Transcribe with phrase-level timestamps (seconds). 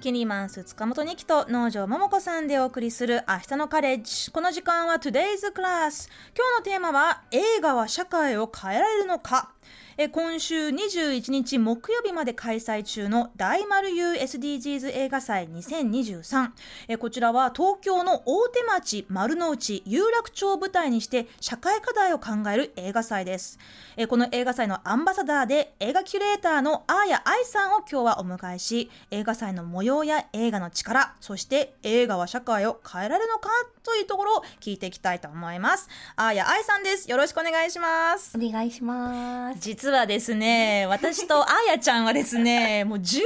[0.00, 4.30] キニマンス塚本二木と農場桃子さんでお送りする明日のカレッジ。
[4.30, 9.52] この時間は Today's Class 今日のテーマは映画は社会を変えられるのか？
[9.96, 16.50] え今週21日木曜日まで開催中の大丸 USDGs 映画祭2023
[16.88, 23.58] えこちらは東京の大手町丸の内有楽町を舞台にして社会課題を考える映画祭です。
[23.96, 33.50] えこの映画祭のアンバサダーで映画キュレーターのアーヤ愛さんを今日はお迎えし映画祭の模様や映画の力そして映画は社会を変えられるのか
[33.82, 35.88] というところを聞いていきたいと思います。
[36.16, 37.10] アーヤ愛さんです。
[37.10, 38.36] よろしくお願いします。
[38.36, 39.59] お願いします。
[39.60, 43.22] 実はですね、私とあやちゃんはですね、 もう10年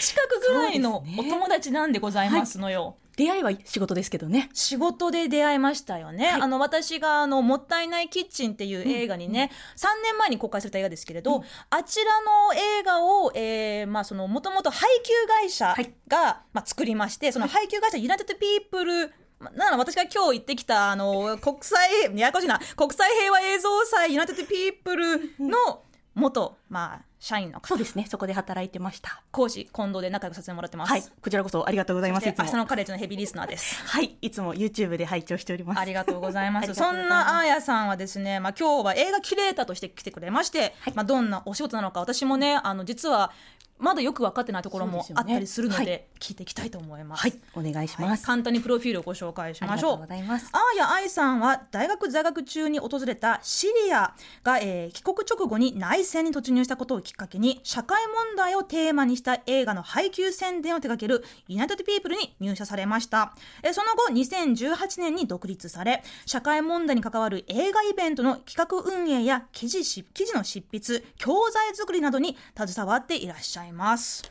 [0.00, 2.96] 近くぐらいのお友達なんでございますのよ。
[3.16, 4.48] 出会いは仕事ですけどね。
[4.52, 6.26] 仕事で出会いましたよね。
[6.26, 15.74] はい、あの、私が、あの、もったいないキッチンっていう映画にね、うん、3年前に公開された映画ですけれど、うん、あちらの映画を、えー、まあ、その、もともと配給会社
[16.06, 25.82] が、はい、まあ、作りまして、その配給会社、ユナイテッドピープル、なら私が今日行ってきた、あの、国際、ややこしいな、国際平和映像祭ユナイテッドピープルの
[26.14, 28.06] 元、まあ、社員のそうですね。
[28.08, 29.22] そこで働いてました。
[29.32, 30.90] 講師近藤で仲良くさせてもらってます。
[30.90, 31.02] はい。
[31.02, 32.26] こちらこそありがとうございます。
[32.26, 33.82] 明日のカレッジのヘビーリスナーです。
[33.86, 34.16] はい。
[34.22, 35.80] いつも YouTube で拝聴しております。
[35.80, 36.74] ありがとうございます。
[36.74, 43.32] そんなあやさんはですねまあ今日は映画キュレーターとして来てくれまして、はい、まあどんなお仕事なのか私もねあの実は
[43.78, 47.22] まだよく分かってないところもあったりするので、ねはい、聞いていきたいと思います。
[47.22, 50.02] はい、お願いします、はい、簡単にプロフィールをご紹介しましょう。
[50.02, 63.34] ありがあーや愛さんは大学在学中に訪れたシリアが、えー、帰国直後に内戦に突入したことをきっかけに社会問題をテーマにした映画の配給宣伝を手掛けるユナイテッドピープルに入社されました。
[63.62, 74.22] えー、その後2018年に独立され、社会問題に関わる映画イベントの企画運営や記事記事の執筆、教材作りなどに携わっていらっしゃいます。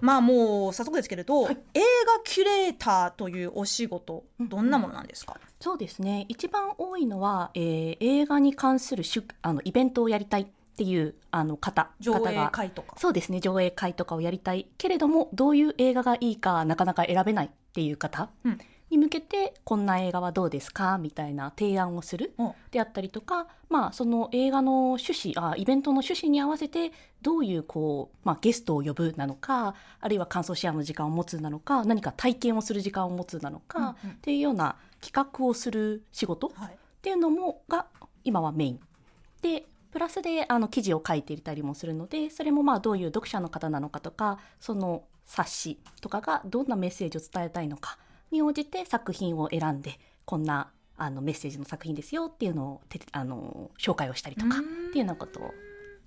[0.00, 6.26] まあもう早速ですけれど、はい、映画キュレーターというお仕事どんなものなんですか、うん、そうですね。
[6.28, 10.46] 一番多いのは、えー、映画に関するしゅあのイベントをやりたいっ
[10.76, 12.96] ていうあの方上映会とか。
[12.98, 13.40] そうですね。
[13.40, 18.58] 上映会とかをやりたいけれどもどういう映画がいいかなかなか選べないっていう方、うん
[18.90, 22.34] に向けてこんな映画はどうですかみたいな提案をする
[22.70, 36.50] であったりとか、まあ、その映画の趣旨あイベントの趣旨に合わせてどういうこう、まあ、ゲストを呼ぶなのかあるいは感想シェアの時間を持つなのか何か体験をする時間を持つなのか、うんうん、っていうような企画をする仕事っ
[37.02, 37.86] ていうのもが
[38.22, 38.80] 今はメイン。
[39.42, 47.98] でプラスであの記事を書いていたりもするのでそれもまあどういう読者の方なのかとかその冊子とかがどんなメッセージを伝えたいのか
[48.30, 52.80] に応じて作品を選んでこんなあのメッセージの作品ですよっていうのを
[53.12, 55.54] あの紹介をしたりとかっていうようなことを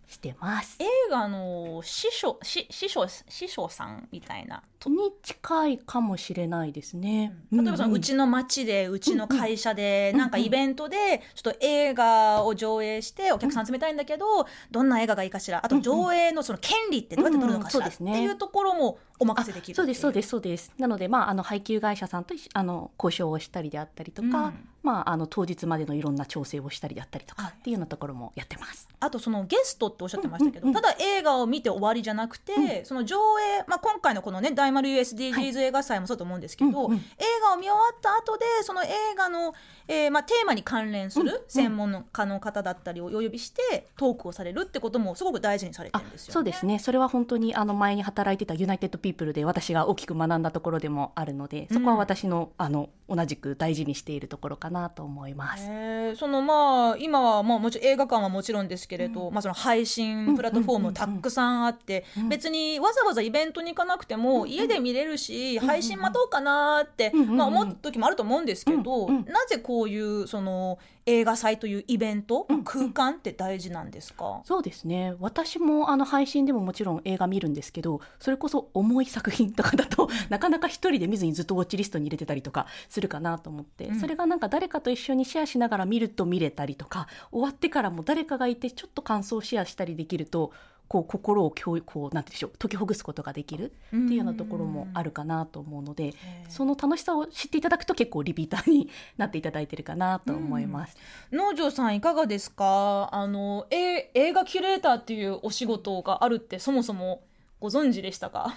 [0.08, 0.78] してます。
[0.80, 4.64] 映画の師匠師師匠師匠さんみたいな。
[4.86, 7.36] に近いかもしれないですね。
[7.52, 15.66] 例えばそのうちの町でうちの会社でなんかイベントでちょっと映画を上映してお客さん集めたいんだけどどんな映画がいいかしら。
[15.66, 17.88] あと上映のその権利ってどうやって取るのかしら。
[17.88, 20.72] っていうところもお任せできるそうですそうですそうです。
[20.78, 28.88] なのでまああの配給会社さんとあの交渉をしたりであったりとか、うん、まああの当日までのいろんな調整をしたりであったりとかっていうようなところもやってます。
[29.02, 37.04] あとそのゲストっておっしゃってましたけど、ただ映画を見て終わりじゃなくて、うん、その上映まあ今回のこのね大丸 USDGs 映画祭もそうと思うんですけど、はいうんうん、映
[37.44, 38.88] 画を見終わった後でその映
[39.18, 39.54] 画の、
[39.90, 46.80] えー、まあテーマに関連する専門家の方だったりをお呼びしてトークをされるってこともすごく大事にされてるんですよ、ね、そうですね。
[46.80, 55.68] それは本当にあの前に働いてたユナイテッドピープルで私が大きく学んだところでもあるので、そこは私の、あの同じく大事にしているところかなと思います。
[56.16, 74.42] そのまあ今はまあもちろん映画館はもちろんですけれど、うん、まあその配信プラットフォームたくさんあって、別にわざわざイベントに行かなくても家で見れるし、配信待とうかなって、まあ思った時もあると思うんですけど、なぜこういうその映画祭というイベント、空間って大事なんですか？
[74.44, 75.14] そうですね。
[75.20, 90.52] 私もあの配信でももちろん映画見るんですけどそれこそ重い作品とかだと なかなか一人で見ずにずっとウォッチリストに入れてたりとかするかなと思って、うん、それがなんか誰かと一緒にシェアしながら見ると見れたりとか終わってからも誰かがいてちょっと感想をシェアしたりできると
[90.88, 96.14] こう心を教こうなんてでしょう解きほぐすことができるっていうようなところもあるかなと思うので
[96.50, 100.96] その楽しさを知っていただくと結構リピーターになっていただいてるかなと思います。
[101.32, 103.10] 農場さんいかがですか？
[103.12, 107.22] あのえ映画キュレーターっていうお仕事があるってそもそも
[107.60, 108.56] ご存知でしたか？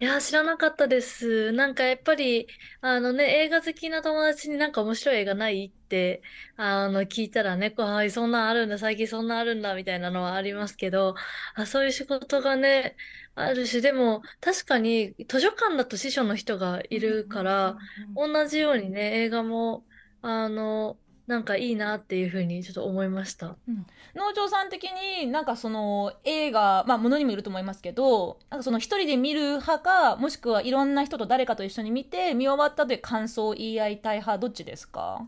[0.00, 1.52] いや、知らなかったです。
[1.52, 2.48] なんかやっぱり、
[2.80, 6.22] あのね、映画好きな友達になんか面白い映画ないっって
[6.56, 11.16] あの聞いたらねこうはい、そんなんあるんだ最近そんなんあるんだみたいなのはありますけど
[11.56, 12.96] あそういう仕事がね
[13.34, 17.76] あるしでも確かに図書館だと司書の人がいるから、
[18.14, 19.84] 同じようにね映画も
[20.22, 20.96] あの
[21.30, 23.56] なんかいいなっていうふうにちょっと思いました。
[23.68, 23.86] うん、
[24.16, 35.26] 農場さん的になんかその映画まあものにもよると思いますけどなんかその一人で見る派かもしくはいろんな人と誰かと一緒に見て見終わったという感想を言い合いたい派どっちですか？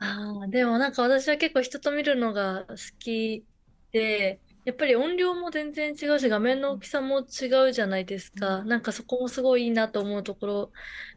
[0.00, 3.44] ああ、でもなんか私は結構人と見るのが好き
[3.92, 8.64] で、やっぱり音量も全然違うし、画面の大きさも違うじゃないですか。
[8.64, 10.70] なんかそこもすごいいいなと思うところ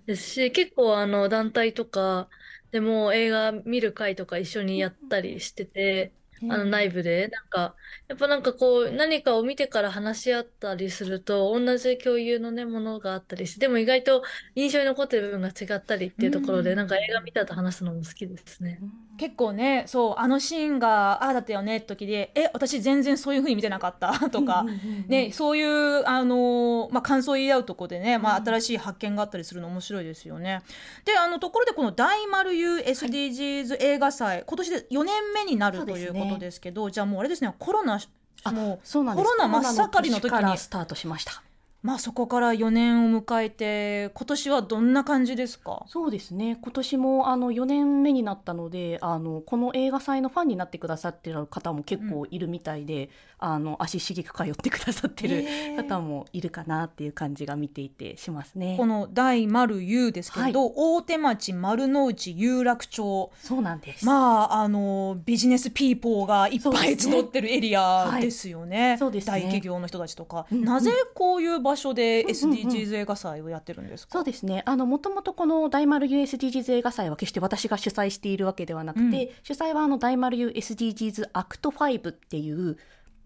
[0.05, 2.27] ですし、結構あの団体とか
[2.75, 6.13] でも映画見る会とか一緒にやったりしてて、
[6.49, 7.75] あの内部で、なんか、
[8.07, 14.23] やっぱなんかこう、何かを見てから話し合ったりすると、同じ共有のね、ものがあったりして、でも意外と
[14.55, 18.79] 印象に残ってる部分が違ったりっていうところで、なんか映画見たと話すのも好きですね。
[19.17, 24.65] 結構ね、そう、あのシーンが、ああだったよねって時で、え、私全然そういうふうに見てなかった とか、
[25.07, 30.61] ね、そういう、あの、まあ、感想を言い合うとこでね、まあ、新しい発見があったりするの面白いですよね。
[31.05, 37.99] で、あの、ところでこの大丸 USDGs 映画祭、はい、今年で4年目になるということことですけど、じゃあもうあれですねコロナ
[38.51, 38.79] もう
[39.15, 41.41] コロナ真っ盛りの時にスタートしました
[41.85, 45.85] まあそこから4年を迎えて今年はどんな感じですか？
[45.87, 46.57] そうですね。
[46.59, 53.03] 今年もあの4年目になったのであのこの映画祭のファンになってくださってる方も結構いるみたいで、
[53.39, 55.45] うん、あの足しげく通ってくださってる
[55.77, 58.77] 方もいるかなっていう感じが見ていてしますね。
[58.79, 63.31] この大丸優ですけど、はい、大手町丸の内有楽町。
[63.43, 64.03] そうなんです。
[64.03, 68.95] まああのビジネスピーポーがいっぱい集ってるエリアですよね。
[68.97, 74.63] そうですね、大企業の人たちとか、うんうん、なぜこういう場所で SDGs 映画祭をやってるんですか、そうですね。
[74.65, 82.77] あのもともとこの大丸 USDGs 映画祭は決して私が主催しているわけではなくて、うん、主催はあの大丸 USDGs アクト5っていう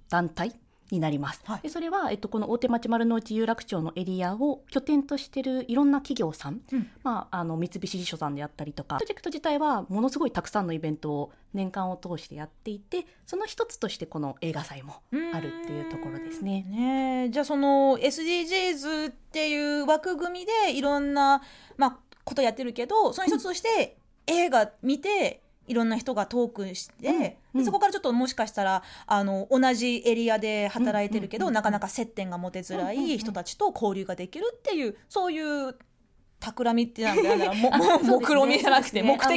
[0.09, 0.53] 団体
[0.91, 1.41] になります。
[1.45, 15.01] はい、でそれは、えっと、この大手町丸の内有楽町のエリアを拠点としているいろんな企業さん、うん、まあ、あの三菱地所さんであったりとかプロジェクト自体はものすごいたくさんのイベントを年間を通してやっていてその一つとしてこの映画祭も
[15.33, 16.63] あるっていうところですね。
[16.63, 21.41] ねじゃあその SDGs っていう枠組みでいろんな、
[21.77, 23.97] まあ、ことやってるけどその一つとして
[24.27, 35.75] 映画見て、いろんな人がトークして、うん、そこからちょっともしかしたらあの同じエリアで働いてるけど、なかなか接点が持てづらい人たちと交流ができるっていうそういう
[36.39, 39.29] 企みってなんだよもも目論みじゃなくて目的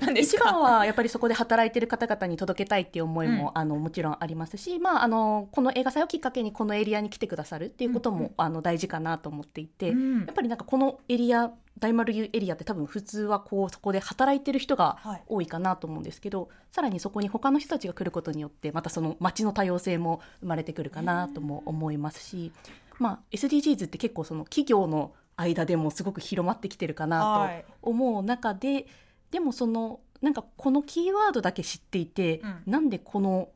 [0.00, 22.52] なんですか一番はやっぱりそこで働いてる方々に届けたいっていう思いも、うん、あのもちろんありますし、まあ、あのこの映画祭をきっかけにこのエリアに来てくださるっていうことも、うん、あの大事かなと思っていて、うん、やっぱりなんかこのエリア大丸エリアって多分普通はこうそこで働いてる人が多いかなと思うんですけど、はい、さらにそこに他の人たちが来ることによってまたその街の多様性も生まれてくるかなとも思いますし、
[22.98, 28.86] まあ、SDGs って結構その企業の間でもすごく広まってきてるかなと思う中で、はい、
[29.30, 33.48] でもそのなんかこのキーワードだけ知っていて、うん、なんでこの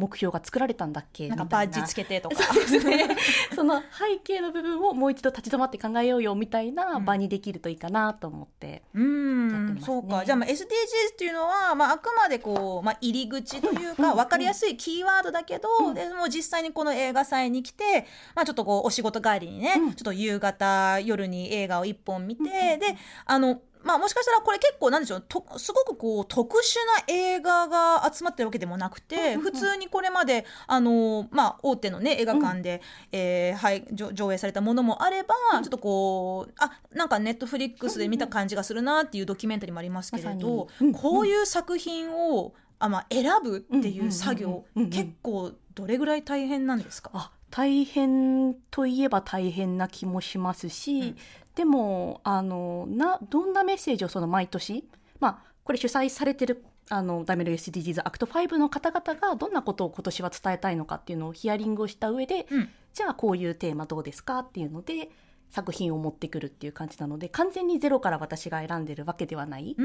[0.00, 1.28] 目標が作られたんだっけ？
[1.28, 2.36] なんかバッジつけてとか。
[3.54, 8.82] その背景の部分をもう一度立ち止まって考えようよみたいな場にできるといいかなと思って。
[8.94, 10.24] うん、ね、そうか。
[10.24, 10.64] じゃあまあ SDGs
[11.12, 22.96] っていうのは、まあ、あくまでこう、まあ、入り口というか分かりやすいキーワードだけど、うん、でも実際にこの映画祭に来て、まあ、ちょっとこうお仕事帰りにね、うん、ちょっと夕方夜に映画を一本見て、で
[23.26, 26.76] あのまあもしかしたらこれ結構なんでしょうとすごくこう特殊
[27.08, 32.82] な映画が集まってるわけでもなくて、普通にこれまであの、まあ、大手のね映画館で、
[33.12, 40.68] うん、えー、はい、上映されたものもあれば、ちょっとこうあなんかネットフリックスで見た感じがするなっていうドキュメンタリーもありますけれど、
[41.00, 47.32] こういう作品をあ、まあ、選ぶっていう作業、結構どれぐらい大変なんですか？
[47.50, 51.16] 大変といえば大変な気もしますし、うん、
[51.54, 54.84] でもあのなどんなメッセージをその毎年、
[55.18, 65.10] まあ、これ主催されてるあのダメル SDGs アクト5の方々がどんなことを今年は伝えたいのかっていうのをヒアリングをした上で、うん、じゃあこういうテーマどうですかっていうので
[65.50, 69.76] 作品を持ってくるっていう感じなので完全にゼロから私が選んでるわけではない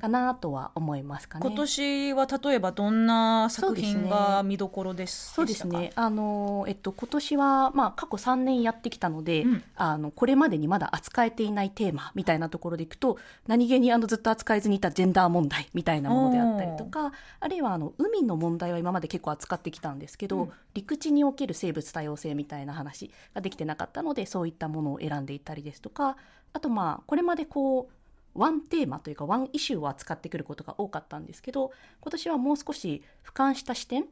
[0.00, 1.46] かなとは思いますかね。
[1.46, 5.92] 今年は例えばどんな作品が見どころですそうですね。
[5.94, 26.16] あのえっと今年はまあ過去3年やってきたので、うん、あのこれまでにまだ扱えていないテーマみたいなところでいくと何気にあのずっと扱えずにいたジェンダー問題みたいなものであったりとか、あるいはあの海の問題は今まで結構扱ってきたんですけど、うん、陸地における生物多様性みたいな話ができてなかったのでそういったものを選選んでいたりですとか
[26.52, 27.88] あとまあこれまでこ
[28.34, 34.04] うワンテーマというかワンイシューを扱ってくることが多かったんですけど今年はもう少し俯瞰した視点。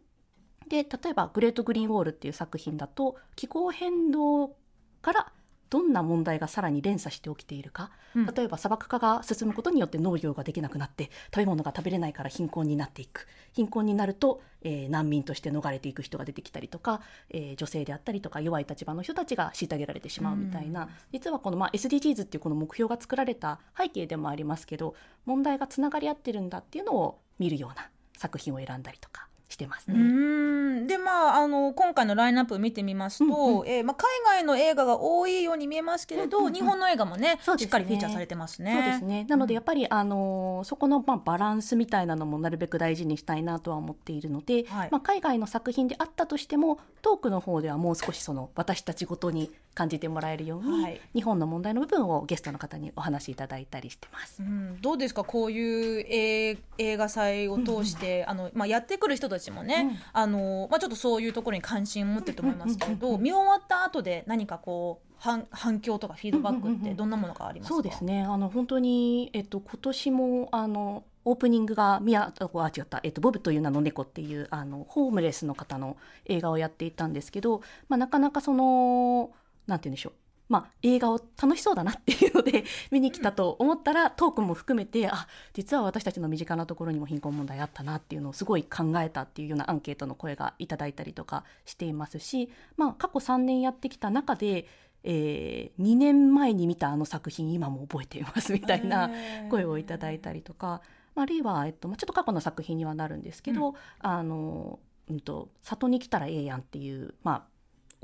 [0.68, 4.56] で例えば「グレート・グリーン・ウォール」っていう作品だと気候変動
[5.00, 5.32] から
[5.70, 13.26] どんな問題がさらに連鎖して起きているか、うん、例えば砂漠化が進むことによって農業ができなくなって食べ物が食べれないから貧困になっていく。
[13.52, 24.94] 貧困になると、えー、難民として逃れていく人が出てきたりとか、えー、女性であったりとか弱い立場の人たちが虐げられてしまうみたいな、うん、実はこの、まあ、SDGs っていうこの目標が作られた背景でもありますけど
[25.24, 30.86] 問題がつながり合ってるんだっていうのを見るような作品を選んだりとかしてますね。
[30.86, 38.72] でまああの今回のラインナップを見てみますと、うんうん、えー、まあ、海外の映画が多いように見えますけれど、うんうんうん、日本の映画もね、ね、しっかりフィーチャーされてますね。
[38.72, 39.26] そうですね。
[39.28, 54.42] なのでやっぱり、あのそこの、まあ、バランスみたいなのもなるべく大事にしたいなとは思っているので、はい、まあ、海外の作品であったとしてもトークの方ではもう少しその私たちごとに感じてもらえるように、はい、日本の問題の部分をゲストの方にお話しいただいたりしてます。
[54.42, 55.24] うん、どうですか？
[55.24, 68.22] こういう映画祭を通して、うんうん、あのまあ、やってくる人たちもね、うん、あのまあ、ちょっとそういうところに関心を持ってると思いますけれど、見終わった後で何かこう反反響とかフィードバックってどんなものがありますか、そうですね。
[68.22, 79.32] あの本当に、えっと、今年もあのオープニングが宮あ違った、えっと、ボブという名の猫っていうあのホームレスの方の映画をやっていたんですけど、まあ、なかなかその
[79.66, 80.12] なんて言うんでしょう
[80.48, 94.66] まあ、映画を楽しそうだなっていうので 見に来たと思ったらトークも含めてあ実は私たちの身近なところにも貧困問題あったなっていうのをすごい考えたっていうようなアンケートの声がいただいたりとかしていますし、まあ、過去3年やってきた中で、
[95.02, 99.10] えー、2年前に見たあの作品今も覚えていますみたいな
[99.50, 100.80] 声をいただいたりとか、
[101.14, 107.55] まあ、あるいは、えっとまあ、ちょっと過去の作品にはなるんですけど、うん、あのうんと里に来たらええやんっていう、まあ、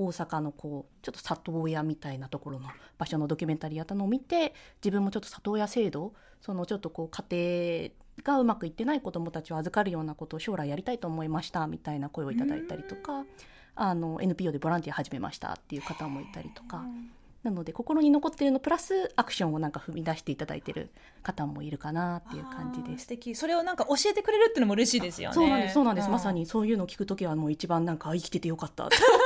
[0.04, 2.68] 大阪のこうちょっと里親みたいなところの
[2.98, 7.92] 場所のドキュメンタリーやったのを見て自分もちょっと里親制度そのちょっとこう家
[8.24, 13.24] 庭がうまくいってない子どもたちを預かるようなことを将来やりたいと思いましたみたいな声をいただいたりとか
[13.74, 16.84] あの NPO でボランティア始めましたっていう方もいたりとか。
[17.42, 20.90] なので心に残っているのプラスアクションをなんか踏み出していただいてる
[21.24, 23.02] 方もいるかなっていう感じです。
[23.02, 23.34] 素敵。
[23.34, 25.34] それをなんか教えてくれるっていうのも嬉しいですよね。
[25.34, 25.74] そうなんです。
[25.74, 26.08] そうなんです。
[26.08, 29.21] まさにそういうのを聞くときはもう一番なんか生きててよかったと思います。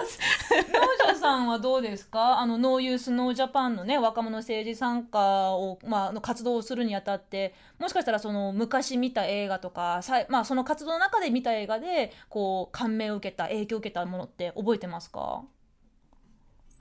[0.00, 2.38] 農場さんはどうですか？
[2.38, 15.42] あのノーユースノージャパンのね若者政治参加をまあの活動をするにあたって、もしかしたらその昔見た映画とかさまあその活動の中で見た映画でこう感銘を受けた影響を受けたものって覚えてますか？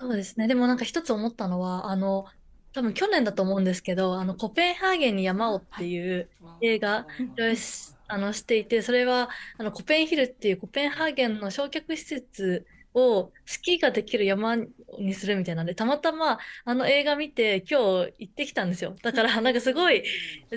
[0.02, 0.48] そうですね。
[0.48, 2.26] でもなんか一つ思ったのは、あの、
[2.72, 6.30] 多分去年だと思うんですけど、あの、コペンハーゲンに山をっていう
[6.62, 7.06] 映画、
[8.08, 18.96] あの、していて、それは、あの、コペンヒルっていうコペンハーゲンの焼却施設をスキーができる山にするみたいなんで、たまたまあの映画見て今日行ってきたんですよ。
[19.02, 20.04] だからなんかすごい、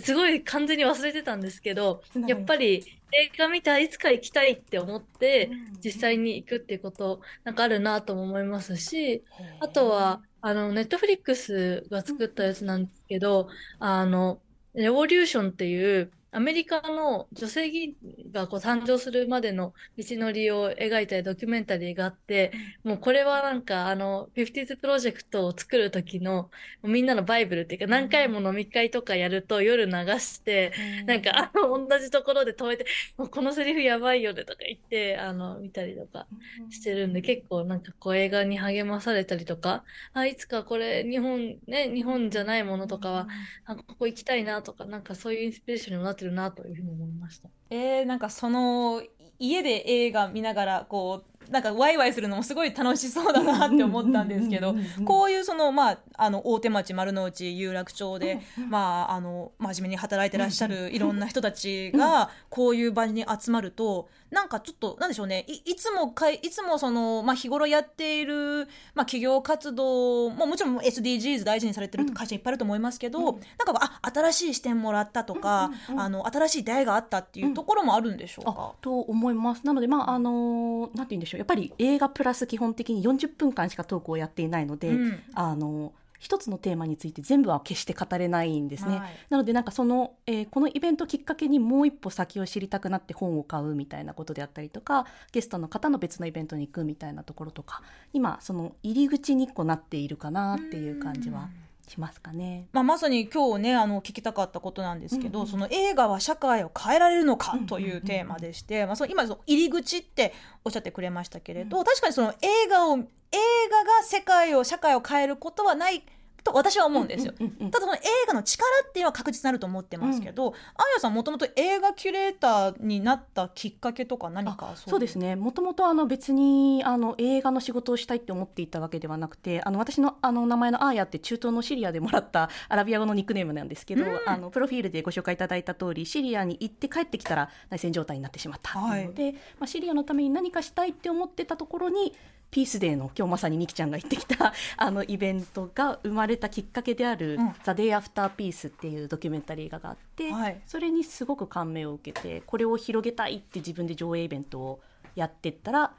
[0.01, 5.51] すごい完全に忘れてたんですけど、やっぱり映画見たらいつか行きたいって思って
[5.85, 9.23] 実際に行くっていうことなんかあるなとも思いますし、
[9.61, 13.49] あとは、あの、ネットフリックスが作ったやつなんですけど、
[13.79, 14.41] あの、
[14.75, 17.97] レボリューションっていうアメリカの女性議員
[18.33, 22.53] がこう誕生するまでの道のりを描いたドキュメンタリーがあって、
[22.85, 26.51] もうこれはなんかあの、50s プロジェクトを作る時の
[26.83, 30.73] みんなのバイブルっていうか何回も飲み会とかやると夜流して、
[31.07, 32.87] なんかあの、同じところで止めて、
[33.19, 36.27] もうこのセリフやばいよねとか言って、あの、見たりとか
[36.71, 39.85] してるんで、結構なんかこう映画に励まされたりとか、
[40.15, 43.29] あ、いつかこれ日本、ね、日本じゃないものとかは、
[43.67, 47.49] あここ行きたいなとか、なんかそういうインスピレーションにもなってってるなというふうに思いました。
[47.71, 49.03] えー、なんかその
[49.39, 65.45] 家で映画見ながらこうなんかワイワイするのもすごい楽しそうだなって思ったんですけどこういうそのまああの大手町丸の内有楽町でまああの真面目に働いてらっしゃるいろんな人たちがこういう場に集まるとなんかちょっとなんでしょうね。
[65.47, 78.73] いいつもかいいつもそのまあ日頃やっているまあ企業活動ももちろん SDGs 大事にされてる会社いっぱいあると思いますけど、なんかあ新しい視点もらったとか、あの新しい出会いがあったっていうところもあるんでしょうか？
[78.81, 79.67] と思います。
[79.67, 88.99] なのでまああのなんて言うんでしょうやっぱり映画プラス基本的に40分間しかトークをやっていないので、うん、あの一つのテーマについて全部は決して語れないんですね。
[89.01, 97.83] はい、なのでなんかその、えー、このイベントきっかけにもう一歩先を知りたくなって本を買うみたいなことであったりとかゲストの方の別のイベントに行くみたいなところとか
[98.13, 101.49] 今その入り口に1個なっているかなっていう感じは。
[101.93, 102.69] しますかね。
[102.73, 110.33] まあ、まさに今日ねあの聞きたかったことなんですけど、うんうん、その映画は社会を変えられるのかというテーマでして、まあ、その今その入り口って
[110.65, 116.03] おっしゃってくれましたけれど、うん、確かにその映画を映画が世界を社会を変えることはない
[116.45, 117.33] と私は思うんですよ。
[117.33, 120.57] ただその映画の力っていうのは確実になると思ってますけど、うん、あ
[120.95, 125.37] やさんもともと映画キュレーターになったきっかけとか何かそうですね。
[125.37, 142.15] もともとあの別にあの映画の仕事をしたいって思っていたわけではなくてあの私のあの名前のあーやって中東のシリアでもらったアラビア語のニックネームなんですけど、うん、あのプロフィールでご紹介いただいた通りシリアに行って帰ってきたら内戦状態になってしまったので、はい、まあ、シリアのために何かしたいって思ってたところに
[142.53, 154.81] ピースデーの今日まさにみきちゃんが言ってきた あのイベントが生まれたきっかけである「ザ・デイ・アフター・ピース」っていうドキュメンタリー映画があって、はい、それにすごく感銘を受けてこれを広げたいって自分で上映イベントを
[155.15, 155.95] やってったら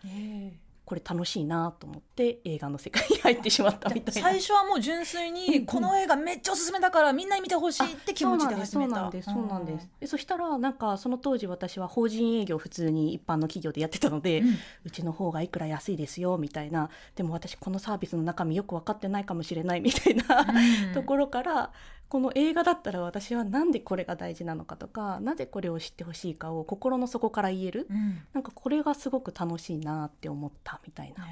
[0.85, 4.29] これ楽しいなと思って映画の世界に入ってしまったみたいな。
[4.29, 8.95] 最初はもう純粋にこの映画めっちゃおすすめだからみんなに見てほしいって気持ちで始めた。
[8.95, 9.89] そうなんですそうなんです。
[9.99, 16.89] でそしたらなんかその当時私は法人営業普通に一般の企業でやってたので、うん、うちの方がいくら安いですよみたいな。
[17.15, 20.45] でも私このサービスの中身よく分かってないかもしれないみたいな、
[20.87, 21.71] うん、ところから
[22.09, 31.27] この映画だったら私はなんでこれが大事なのかとかなぜこれを知ってほしいかを心の底から言える、うん、なんかこれがすごく楽しいなって思ったみたいな。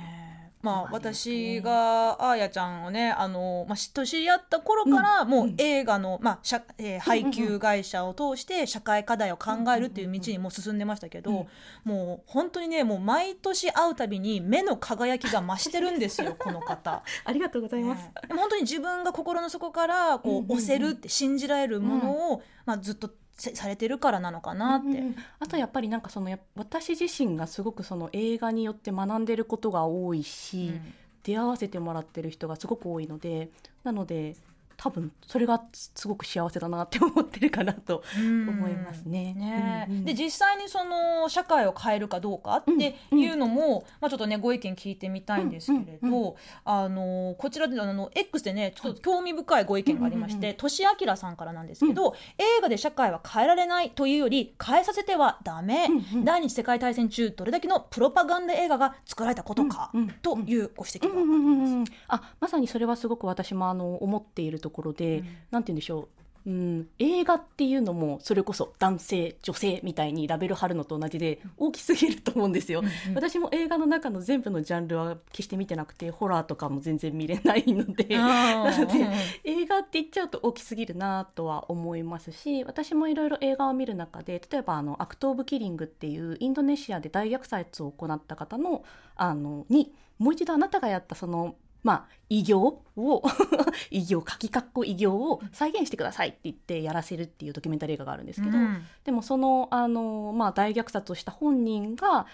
[0.64, 11.48] まあ、私があーやちゃんをねあの、まあ、知り合った頃からもう映画の、まあしゃえー、配給会社を通して社会課題を考えるっていう道にもう進んでましたけど、
[11.84, 17.04] もう本当にねもう毎年会うたびに目の輝きが増してるんですよ この方。
[17.26, 33.50] ありがとうございます、でも本当に自分が心の底からこう押せるって信じられるものを、まあ、ずっとされてるからなのかなって、うん、あとやっぱりなんかそのや私自身がすごくその映画によって学んでることが多いし、うん、出会わせてもらってる人がすごく多いので
[33.84, 34.36] なので
[34.82, 39.36] 多分それがすごく幸せだなって思ってるかなと思いますね。
[39.36, 39.86] ね。
[39.88, 43.72] うんうん、で実際にその社会を変えるかどうかっていうのも、うん。
[43.74, 46.34] うん、まあ、ちょっとねご意見聞いてみたいんですけれど、うんうんうん、
[46.66, 59.92] あのこちらであの X でねちょっと興味深いご意見がありまして、としあきらさんからなんですけど、うん、映画で社会は変えられないというより変えさせてはダメ、うんうん、第二次世界大戦中どれだけのプロパガンダ映画が作られたことか、
[60.24, 66.22] というご指摘がああまさにそれはすごく私もあの思っているところで、うん、なんて言うんでしょう。
[66.46, 79.08] うん、映画っていうのもそれこそ男性女性みたいにラベル貼るのと同じで大きすぎると思うんですよ、うんうん、私も映画の中の全部のジャンルは決して見てなくてホラーとかも全然見れないのでなので
[79.44, 88.84] 映画って言っちゃうと大きすぎるなとは思いますし私もいろいろ映画を見る中で例えばあのアクト・オブ・キリングっていうインドネシアで大虐殺を行った方の
[89.16, 93.24] あのにもう一度あなたがやったそのまあ、異業を
[93.90, 102.28] 異業、書きかっこ異業を再現してくださいって言ってやらせるっていうドキュメンタリー映画があるんですけど、うん、でもその、あの、まあ、大虐殺をした本人が、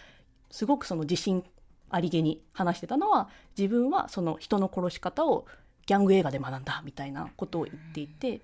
[0.51, 1.43] すごくその自信
[1.89, 5.45] ありげに話してたのは、自分はその人の殺し方を
[5.85, 8.41] ギャング映画で学んだみたいなことを言っていて、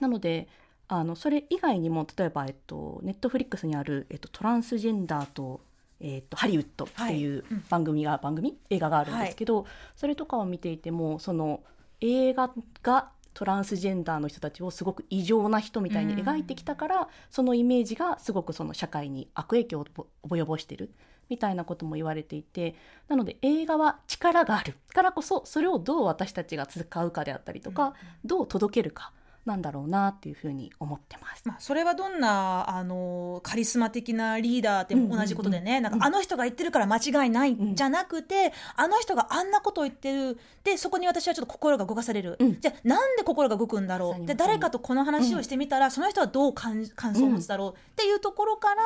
[0.00, 0.48] なので、
[0.88, 5.60] あの、それ以外にも、例えば、えっと、ネットフリックスにある、えっと、トランスジェンダーと
[6.04, 8.58] えーと、ハリウッドっていう番組が、はい、番組？
[8.70, 11.62] 映画があるんですけど、はい、それとかを見ていてもその
[12.00, 12.50] 映画
[12.82, 19.86] がトランスジェンダーの人たちをすごく異常な人みたいに描いてきたから、うん、そのイメージがすごくその社会に悪影響を
[20.28, 20.90] 及ぼしてる
[21.30, 22.74] みたいなことも言われていて
[23.08, 29.12] なので映画は力があるからこそそれをどう私たちが使うかであったりとか、うん、どう届けるか
[29.44, 31.42] なんだろうなっていうふうに思ってます。
[31.44, 40.38] まあ、それはどんなあのカリスマ的なリーダーでも同じことでね、なんかあの人が言ってるから間違いないじゃなくて、あの人があんなことを言ってる。
[40.62, 44.26] でそこに私はちょっと心が動かされる、うん、じゃあなんで心が動くんだろう。
[44.26, 48.82] で誰かとこの話をしてみたら、その人はどう感想を持つだろうっていうところから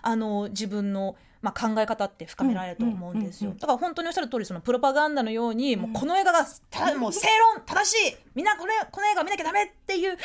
[0.00, 6.46] あの自分のまあ、考え方って深められると思うんですよ、だから本当におっしゃる通りそのプロパガンダのように、もうこの映画が
[6.98, 10.16] もう正論正しいみんなこれこの映画見なきゃダメっていう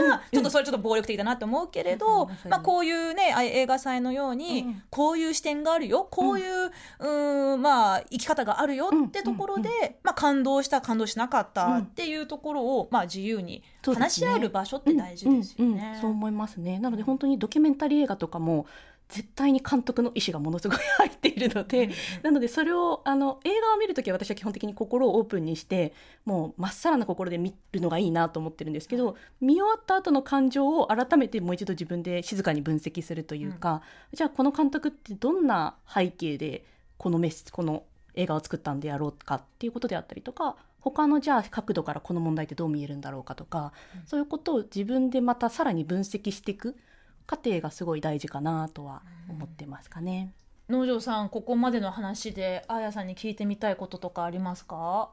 [0.00, 15.98] のは、ちょっとそれちょっと暴力的だなって思うけれど、まあ、こういうね映画祭のように、こういう視点があるよこういう,、うんまあ、生き方があるよってところで、まあ、感動した感動しなかったっていうところを、まあ、自由に話し合える場所って大事ですよね。
[16.00, 16.78] そう思いますね。
[16.78, 18.66] なので本当にドキュメンタリー映画とかも
[19.12, 21.90] 絶対に監督の意思がものすごい入っているので、
[22.22, 25.92] なのでそれをあの映画を見る時は私は基本的に心をオープンにして
[26.24, 36.64] もうまっさらな心で見るのがいいなと思ってるんですけど見終わった後の感情を改めてもう一度自分で静かに分析するというか、うん、じゃあこの監督ってどんな背景で
[36.96, 46.76] このメスこの映画を作ったんでやろうかっていうことであったりとか他のじゃあ角度からこの問題ってどう見えるんだろうかとか、うん、そういうことを自分でまたさらに分析していく。
[47.26, 50.32] 過程がすごい大事かなとは思ってますかね。
[50.68, 55.10] 農場さんここまでの話であやさんに聞いてみたいこととかありますか？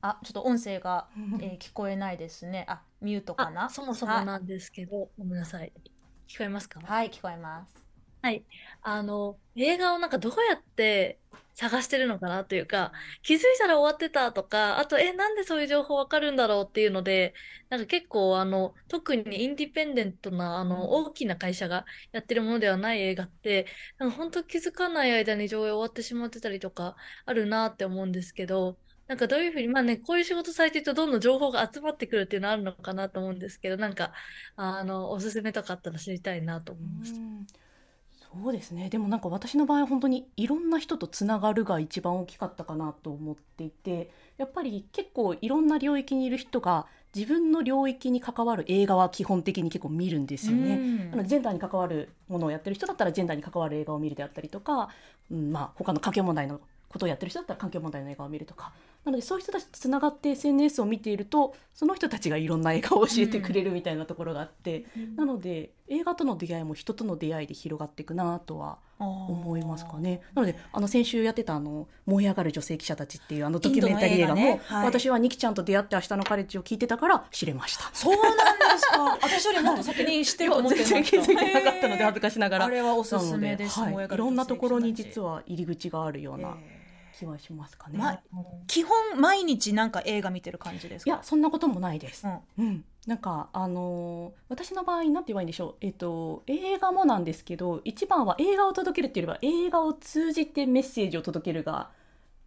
[0.00, 1.08] あちょっと音声が、
[1.40, 2.64] えー、聞こえないですね。
[2.68, 3.68] あミュートかな？
[3.70, 5.72] そもそもなんですけど、ごめんなさい。
[6.28, 6.80] 聞こえますか？
[6.80, 7.81] はい聞こえます
[8.22, 8.46] はい。
[8.82, 11.20] あの映画をなんかどうやって
[11.54, 17.34] 探してるのかなというか、気づいたら終わってたとか、あと、え、なんでそういう情報わかるんだろうっていうので、
[17.68, 23.66] なんか結構、あの、特にインディペンデントな、あの、大きな会社がやってるものではない映画って、
[23.98, 34.12] なんか本当気づかない間に上映終わってしまってたりとか、あるなって思うんですけど、なんかどういうふうに、まあね、こういう仕事されてるとどんどん情報が集まってくるっていうのはあるのかなと思うんですけど、なんか、
[34.56, 37.20] あの、おすすめとかあったら知りたいなと思いました。
[38.32, 51.10] そうですねでもなんか私の場合は本当にいろんな人とつながるが一番大きかったかなと思っていてやっぱり結構いろんな領域にいる人が自分の領域に関わる映画は基本的に結構見るんですよね。
[51.12, 54.88] あのジェンダーに関わるものをやってる人だったらジェンダーに関わる映画を見るであったりとか、
[55.30, 58.72] うんまあ、他の環境問題のことをやってる人だったら環境問題の映画を見るとか
[59.04, 70.20] なのでそういう人たちとつながって SNS を見ているとその人たちがいろんな映画を教えてくれるみたいなところがあって、うん、なので映画との出会いも人との出会いで広がっていくなとは思いますかね。
[70.34, 77.90] なのであの先週やってたあの「燃え上がる女性記者たち」っていうあのドキュメンタリー映画も、ねはい、私はニキちゃんと出会って明日のカレッジを聞いてたから知れました。
[77.92, 79.18] そうなんですか。
[79.20, 82.64] 私よりもっと先に知ってると思って全然気づいてなかったので恥ずかしながら。
[82.66, 83.80] あれはおすすめです。
[83.80, 86.56] はい、いろんなところに実は入り口があるような。
[87.18, 88.18] 気はしますかね、ま、
[88.66, 95.74] 基本毎日なんか映画見てる感じですいやそんなこともないです、うん、うん、なんかあのー、私の場合なんて言えばいいんでしょう。
[95.80, 101.90] えっ、ー、と映画もなんですけど一番は映画を届けるっていうよりは映画を通じてメッセージを届けるが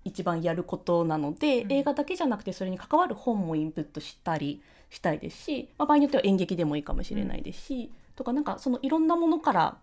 [0.06, 9.78] 一番やることなので、うん、映画だけじゃなくてそれに関わる本もインプットしたりしたいですし、まあ、場合によっては演劇でもいいかもしれないですし、とかなんかそのいろんなものから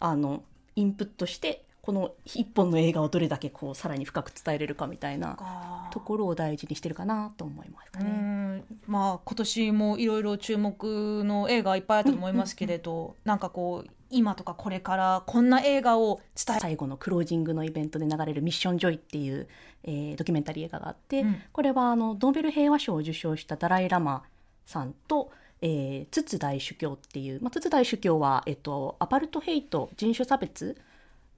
[0.00, 0.42] あの
[0.76, 8.62] インプットしてこの一本の映画をどれだけこうさらに深く伝えれるかみたいなところを大事にしてるかなと思いますかね。
[8.86, 13.08] まあ今年もいろいろ注目の映画いっぱいあったと思いますけれど、うんうん。
[13.08, 19.48] うん、なんかこう今とかこれからこんな映画を伝え最後のクロージングのイベントで流れる「ミッション・ジョイ」っていう、
[19.84, 24.24] えー、ドキュメンタリー映画があって、うん、これはあのノーベル平和賞を受賞したダライ・ラマ
[24.66, 25.30] さんと、
[25.62, 30.76] えー、ツツ大主教っていう、まあ、ツツ大主教は、えっと、アパルトヘイト人種差別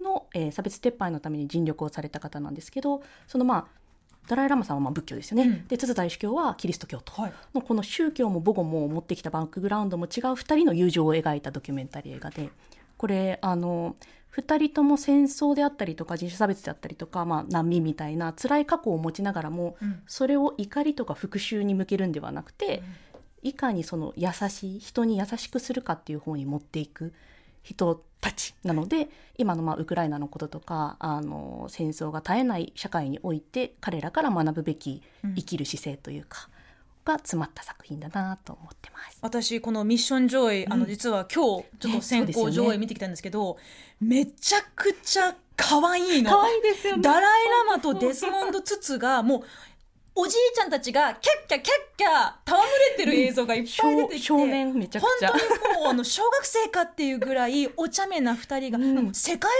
[0.00, 3.80] の、えー、差別撤廃のために尽力をされた方なんですけどそのまあ
[4.28, 7.12] ダライ・ラマさんはまあ仏教ですよね、うん、で津大主教はキリスト教徒
[7.54, 12.50] のこの宗教も母語も持ってきたバックグラウンドも違う2人の友情を描いたドキュメンタリー映画で
[12.96, 13.96] これあの
[14.36, 22.82] 2人とも戦争であったりとか人種差別であったりとか、まあ、難民みたいな辛い過去を持ちながらも、うん、それを怒りとか復讐に向けるんではなくて、
[23.42, 27.12] うん、いかにその優しい人に優しくするかっていう方に持っていく
[27.62, 35.02] 人たちなので今のまあウクライナのこととかあの戦争が絶えない社会において彼らから学ぶべき
[35.36, 36.48] 生きる姿勢というか。
[37.04, 39.18] が詰まった作品だなと思ってます。
[39.22, 43.56] 私この「ミッション・ジョイ」うん、あの実は今日ちょっと先行上映見てきたんですけど、
[44.00, 46.30] ね、めちゃくちゃ可愛いの。
[46.30, 47.02] 可愛いですよね。
[47.02, 47.22] ダライ・
[47.68, 49.42] ラマとデスモンド・ツツがもう
[50.14, 52.62] おじいちゃんたちがキャッキャキャッキャ戯
[52.96, 55.28] れてる映像がいっぱい出てきて、少年めちゃくちゃ。
[55.28, 59.50] 本当にもうあの小学生かっていうぐらいお茶目な2人が、うん、世界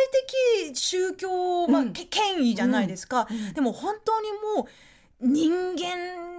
[0.69, 4.69] 的宗教、まあ、うん、権威じゃないですか、うん、でも本当にも
[5.21, 6.31] う人間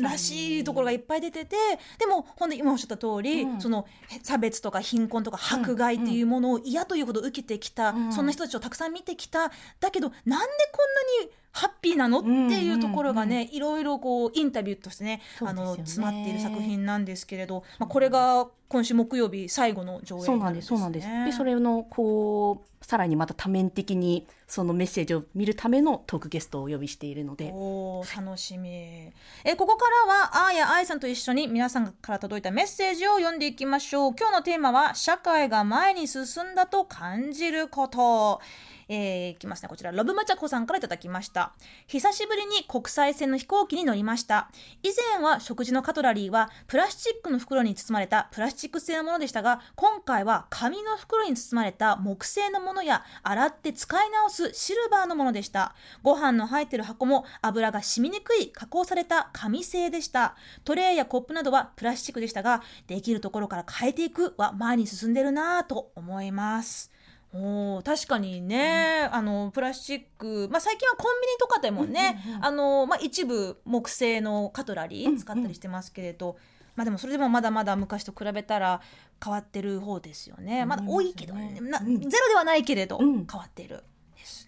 [0.00, 1.56] らしいところがいっぱい出てて
[1.98, 3.86] でもほんで今おっしゃった通り、うん、その
[4.22, 9.50] 差別とか貧困とか迫害っていうものを嫌ということを受けてきた、うん、そんな人たちをたくさん見てきた。
[9.80, 12.18] だけどなんでこんなにハッピーなの？
[12.18, 27.50] っていうところがね、いろいろこうインタビューとしてね、あの詰まっている作品なんですけれど、まあ、これが今週木曜日最後の上映なんです、ね、そうなんですでそれのこうさらにまた多面的にそのメッセージを見るためのトークゲストをお呼びしているので。
[27.54, 28.68] お楽しみ。
[28.68, 29.12] え
[29.56, 34.14] ここからはあーやあいさんと一緒に皆さんから届いたメッセージを読んでいきましょう。
[34.18, 38.40] 今日のテーマは社会が前に進んだと感じること
[38.88, 39.68] えー、いきますね。
[39.68, 41.52] こちら、ロブマチャコさんからいただきました。
[41.86, 44.50] 久しぶりに国際線の飛行機に乗りました。
[44.82, 55.74] 以前は食事のカトラリーはプラスチックの袋に包まれたプラスチック製のものでしたが、今回は紙の袋に包まれた木製のものや洗って使い直すシルバーのものでした。
[56.02, 60.36] ご飯の入ってる箱も油が染みにくい加工された紙製でした。
[60.64, 66.93] トレーやコップなどはプラスチックでしたが、できるところから変えていくは前に進んでるなぁと思います。
[67.36, 76.38] お確かにね、うん、あのプラスチック、まあ、最近はコンビニとかでもね、うんうんうん、あのまあ、一部木製のカトラリー使ったりしてますけれど、うんうん、
[76.76, 78.80] まあ、でもそれでもまだまだ昔と比べたら
[79.22, 80.64] 変わってる方ですよね。
[80.64, 83.76] まだ多いけど、ね、なゼロではないけれど、変わってる。
[83.76, 83.93] です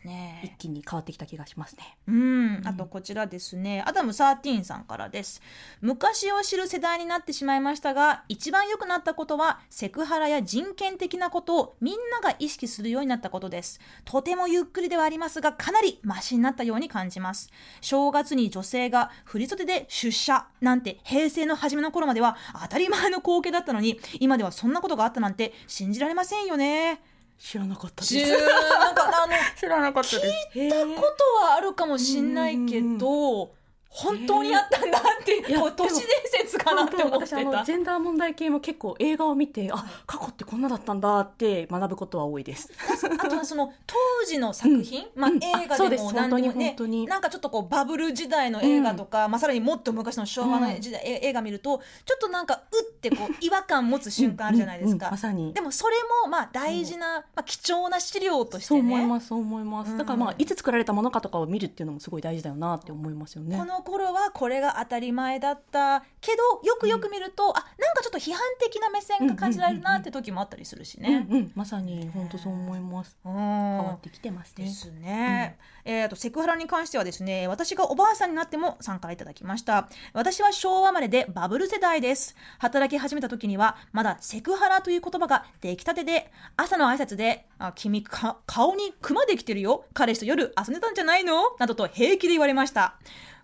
[0.06, 1.98] ね一気に変わってきた気がしますね。
[2.06, 5.42] うん、あとこちらですね、アダム13さんからです。
[5.80, 13.80] 昔を知る世代になってしまいましたが、一番良くなったことは、セクハラや人権的なことをみんなが意識するようになったことです。
[14.04, 17.50] とてもゆっくりではありますが、かなりマシになったように感じます。
[17.80, 27.15] 正月に女性が振り袖で出社なんて平成の初めの頃までは当たり前の光景だったのに、今ではそんなことがあったなんて信じられませんよね。
[27.38, 30.58] 知らなかったじゅーなんかあの 知らなかったです。
[30.58, 33.54] 聞いたことはあるかもしんないけど、
[33.88, 36.06] 本当にあったんだって、いやこう都市伝
[36.42, 37.64] 説かなって思って私あのた。
[37.64, 42.70] ジェンダー問題系も結構映画を見てあ過去ってこんなだったんだって学ぶことは多いです。
[43.18, 43.96] あとはその当
[44.26, 45.42] 時の作品、まあうん。
[45.42, 55.06] 映画あそうでも何でもね本当になんかちょっとこうバブル時代の映画とか、まあさらにもっと昔の昭和の時代、え映画見るとちょっとなんかうってこう違和感持つ瞬間あるじゃないですか。
[55.06, 55.12] うん。
[55.12, 55.12] うん。
[55.12, 55.54] まさに。
[55.54, 58.94] でもそれもまあ大事な、まあ貴重な資料としてそうね。
[58.94, 63.56] 思いますそう思います、うんだからまあいつ作られたものかとかを見るっていうのもすごい大事だよなって思いますよね。
[63.56, 71.26] この頃はこれが当たり前だったけどよくよく見ると、あなんかちょっと批判的な目線が感じられるなって時もあったりするしね。
[71.30, 73.16] うんうん、まさに本当そう思います。
[73.24, 73.32] うん。
[73.32, 74.64] 変わってきてますね。
[74.64, 79.88] ですね、えーあとセクハラに関してはですね私がおばあさんになっても参加いただきました。
[80.12, 82.36] 私は昭和生まれでバブル世代です。
[82.58, 89.84] 働き始めた時にはまだセクハラという言葉が出来たてで朝の挨拶で「あ君か顔にクマできてるよ。
[89.94, 92.96] 彼氏と夜遊んでたんじゃないの?」などと平気で言われました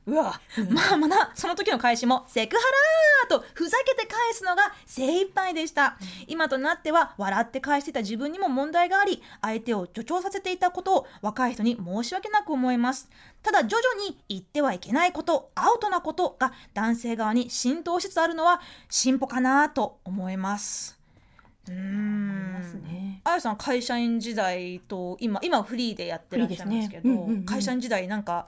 [0.04, 2.62] うわ、まあまだその時の返しもセクハ
[3.30, 5.96] ラーとふざけて返すのが精一杯でした。
[6.26, 13.08] 今となっては笑って返していた自分にも問題があり、相手を助長させていたことを若い人に申し訳なく思います。
[13.42, 20.98] ただ徐々に言ってはいけないこと、アウトなことが男性側に浸透しつつあるのは進歩かなと思います。
[21.68, 22.22] うーん。
[22.52, 28.46] ますねあやさん会社員時代と今今はフリーでやってらっしゃいますけど、ねうんうんうん会社員時代なんか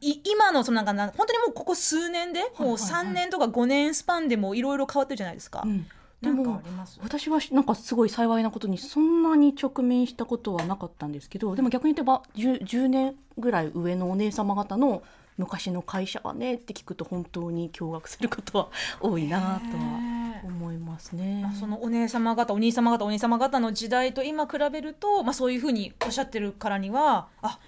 [0.00, 5.62] 今のそのなんかな本当にもうここ数年で、もう3年とか5年スパンでもいろいろ変わってるじゃないですか。
[5.64, 5.86] うん
[6.20, 15.04] でなんかあも私はなんかすごい幸いなことにそんなに直面したことはなかったんですけどでも逆に言えば 10, 10年ぐらい上のお姉様方の
[15.36, 18.68] 昔の会社はねって聞くと本当に驚愕することは
[19.00, 21.42] 多いなとはね思いますね。
[21.42, 27.58] まあ、そのお姉様方お兄様方お兄様方の時代と今比べると、まあ、そういうふうにおっしゃってるからにはあ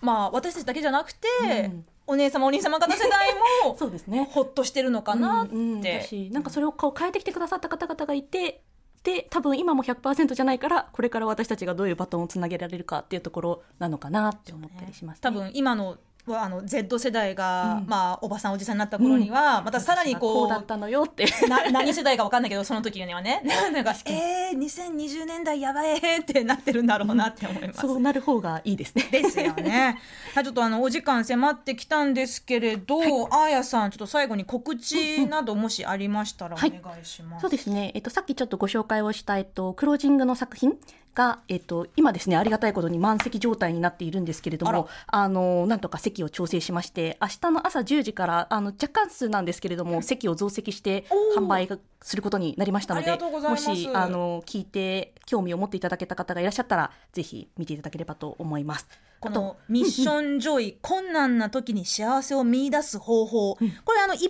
[0.00, 1.84] まあ私たちだけじゃなくて、うん。
[2.06, 3.34] お姉様お兄様方世代
[3.64, 4.28] も そうですね。
[4.32, 8.62] ほっとしてるのかなって、うんうんなんかそれをこう変えてきてくださった方々がいて
[9.02, 15.96] で多分今も100%じゃないからこれから私たちがどういうバトンをつなげられるかっていうところなのかなって思ったりします、ね、多分今の
[16.28, 27.80] あの Z 世代が、うんまあ、おばさんおじさんになった頃には、またさらにこうだったのよってな何世代か分かんないけどその時にはね なんかえー、2020年代やばいってなってるんだろうなって思います。
[27.80, 29.08] そうなる方がいいですね。
[29.10, 29.98] ですよね。
[30.34, 37.42] はい、ちょっとあのお時間迫ってきたんですけれど、あーやさんちょっと最後に告知などもしありましたらお願いします。
[37.42, 40.76] そうですね、えっと、さっきちょっとご紹介をした、えっと、クロージングの作品
[41.14, 51.04] が、えっと、今ですね、ありがたいことに満席状態になっているんですけれども、あの、なんとか席を調整しまして、明日の朝10時から、あの、若干数なんですけれども、席を増席して
[51.36, 58.88] 販売がすることになりましたので、もし、あの、聞いて興味を持っていただけた方がいらっしゃったら、ぜひ見ていただければと思います。
[59.20, 64.28] このミッションジョイ、困難な時に幸せを見出す方法、これあの一般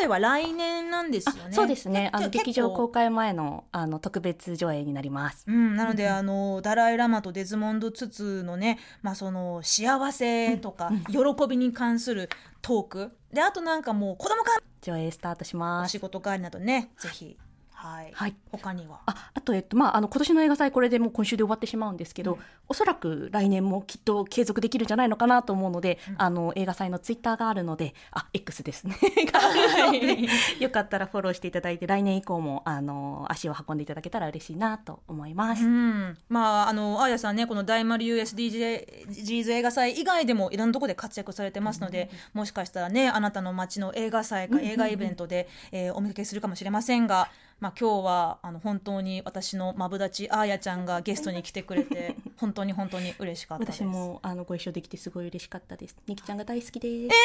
[0.00, 1.52] 上映は来年なんですよね。
[1.52, 5.44] そうですね、あの、劇場公開前の、あの、特別上映になります。
[5.46, 11.18] うん、なので、あのダライ・ラマとデズモンド・ツツのね、まあ、その幸せとか、喜
[11.48, 12.28] びに関する
[12.60, 13.16] トーク。
[13.32, 15.92] であとなんかもう子供から上映スタートしおます。
[15.92, 16.00] 仕。
[16.00, 17.36] 事帰りなどねぜひ
[17.84, 18.36] はい、はい。
[18.50, 19.00] 他には？
[19.04, 22.38] ああと、えっとまあ、あの今年の映画祭これでもう今週で終わってしまうんですけど、うん。
[22.66, 28.96] おそらく来年もきっと継続できるんじゃないのかなと思うので、あの映画祭のツイッターがあるのであ X ですね。
[30.60, 35.66] よかったらフォローしていただいて来年以降もあの足を運んでいただけたら嬉しいなと思います。
[35.66, 47.28] うん、まああのあーやさんねこの大丸 USDGs 映画祭以外でもいろんなところで活躍されてますので、もしかしたらねあなたの街の映画祭か映画イベントで、えーお見かけするかもしれませんが、
[47.64, 53.76] まあ、今日はあの本当に私のマブダチあーやちゃんがゲストに来てくれて 本当に本当に嬉しかったです。
[53.76, 55.96] 私もあのご一緒できてすごい嬉しかったです。
[56.06, 57.16] ニキちゃんが大好きです。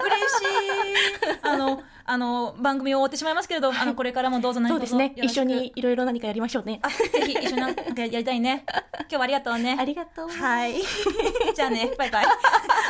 [0.00, 1.38] 嬉しい。
[1.42, 5.24] あの、あの、番組終わってしまいますけれど、あの、これからもどうぞ何卒そうですね。
[5.24, 6.80] 一緒にいろいろ何かやりましょうね。
[6.82, 8.64] あ、ぜひ一緒になんかやりたいね。
[9.02, 9.76] 今日はありがとうね。
[9.78, 10.28] ありがとう。
[10.28, 10.82] はい。
[11.54, 12.26] じゃあね、バイバイ。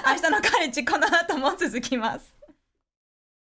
[0.07, 2.35] 明日のカレッジこの後も続きます。